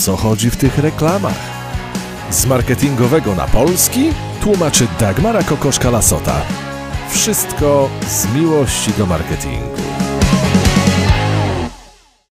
co 0.00 0.16
chodzi 0.16 0.50
w 0.50 0.56
tych 0.56 0.78
reklamach. 0.78 1.34
Z 2.30 2.46
marketingowego 2.46 3.34
na 3.34 3.46
polski 3.46 4.10
tłumaczy 4.40 4.86
Dagmara 5.00 5.40
Kokoszka-Lasota. 5.40 6.40
Wszystko 7.10 7.88
z 8.08 8.34
miłości 8.34 8.92
do 8.98 9.06
marketingu. 9.06 10.09